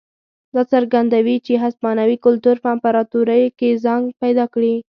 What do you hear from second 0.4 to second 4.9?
دا څرګندوي چې هسپانوي کلتور په امپراتورۍ کې ځای پیدا کړی.